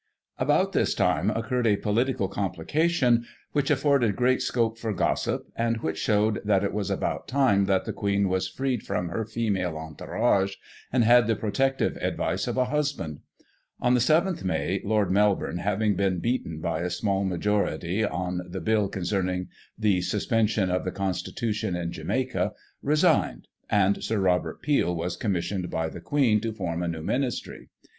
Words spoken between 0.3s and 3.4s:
About this time occurred a political complication